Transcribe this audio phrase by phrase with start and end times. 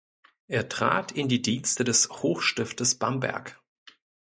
[0.47, 3.61] Er trat in die Dienste des Hochstiftes Bamberg.